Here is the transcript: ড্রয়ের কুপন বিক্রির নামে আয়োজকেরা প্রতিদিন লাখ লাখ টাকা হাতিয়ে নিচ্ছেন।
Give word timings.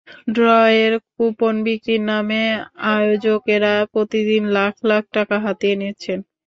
ড্রয়ের 0.35 0.93
কুপন 1.09 1.55
বিক্রির 1.65 2.03
নামে 2.09 2.41
আয়োজকেরা 2.91 3.73
প্রতিদিন 3.93 4.43
লাখ 4.57 4.73
লাখ 4.89 5.03
টাকা 5.15 5.35
হাতিয়ে 5.45 5.75
নিচ্ছেন। 5.81 6.19